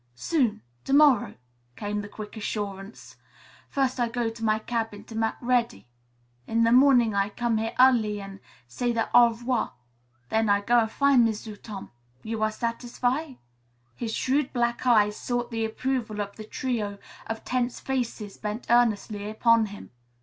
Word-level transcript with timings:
"Soon; 0.15 0.63
to 0.85 0.93
morrow," 0.93 1.35
came 1.75 2.01
the 2.01 2.07
quick 2.09 2.35
assurance. 2.35 3.17
"First 3.69 3.99
I 3.99 4.09
go 4.09 4.31
to 4.31 4.43
my 4.43 4.57
cabin 4.57 5.03
to 5.03 5.15
mak' 5.15 5.37
ready. 5.39 5.85
In 6.47 6.63
the 6.63 6.71
morning 6.71 7.13
I 7.13 7.29
come 7.29 7.57
here 7.59 7.75
early 7.79 8.19
an' 8.19 8.39
say 8.67 8.91
the 8.91 9.11
au 9.15 9.29
revoir. 9.29 9.73
Then 10.29 10.49
I 10.49 10.61
go 10.61 10.79
an' 10.79 10.87
fin' 10.87 11.23
M'sieu' 11.23 11.55
Tom. 11.55 11.91
You 12.23 12.41
are 12.41 12.49
satisfy?" 12.51 13.33
His 13.95 14.11
shrewd 14.15 14.51
black 14.53 14.87
eyes 14.87 15.15
sought 15.17 15.51
the 15.51 15.65
approval 15.65 16.19
of 16.19 16.35
the 16.35 16.45
trio 16.45 16.97
of 17.27 17.45
tense 17.45 17.79
faces 17.79 18.37
bent 18.37 18.65
earnestly 18.71 19.29
upon 19.29 19.67
him. 19.67 19.91